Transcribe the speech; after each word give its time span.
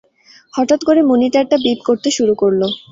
হঠাৎ 0.53 0.81
করে 0.83 1.01
মনিটারটা 1.09 1.57
বিপ 1.65 1.79
করতে 1.87 2.09
শুরু 2.17 2.33
করলো। 2.41 2.67